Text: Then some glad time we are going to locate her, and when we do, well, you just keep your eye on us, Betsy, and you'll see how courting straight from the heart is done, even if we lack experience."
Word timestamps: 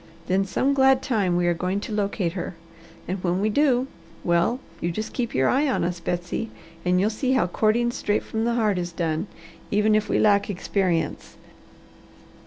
Then 0.25 0.45
some 0.45 0.73
glad 0.73 1.03
time 1.03 1.35
we 1.37 1.45
are 1.45 1.53
going 1.53 1.79
to 1.81 1.91
locate 1.93 2.33
her, 2.33 2.55
and 3.07 3.23
when 3.23 3.39
we 3.39 3.49
do, 3.51 3.85
well, 4.23 4.59
you 4.79 4.91
just 4.91 5.13
keep 5.13 5.35
your 5.35 5.47
eye 5.47 5.67
on 5.67 5.83
us, 5.83 5.99
Betsy, 5.99 6.49
and 6.83 6.99
you'll 6.99 7.11
see 7.11 7.33
how 7.33 7.45
courting 7.45 7.91
straight 7.91 8.23
from 8.23 8.43
the 8.43 8.55
heart 8.55 8.79
is 8.79 8.91
done, 8.91 9.27
even 9.69 9.93
if 9.93 10.09
we 10.09 10.17
lack 10.17 10.49
experience." 10.49 11.35